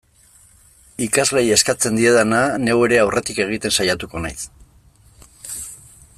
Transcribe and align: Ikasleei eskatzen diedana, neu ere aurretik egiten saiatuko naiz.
Ikasleei 1.07 1.51
eskatzen 1.57 1.99
diedana, 1.99 2.41
neu 2.65 2.79
ere 2.87 2.99
aurretik 3.05 3.45
egiten 3.47 3.77
saiatuko 3.79 4.25
naiz. 4.25 4.39